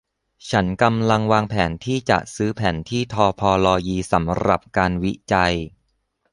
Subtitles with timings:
[0.49, 5.53] ฉันกำลังวางแผนที่จะซื้อแผนที่ทอพอโลยีสำหรับการวิจัย